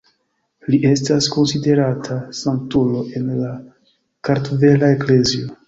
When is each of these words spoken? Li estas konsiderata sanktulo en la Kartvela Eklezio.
Li 0.69 0.79
estas 0.91 1.27
konsiderata 1.35 2.17
sanktulo 2.39 3.05
en 3.21 3.29
la 3.45 3.55
Kartvela 4.31 4.93
Eklezio. 4.99 5.55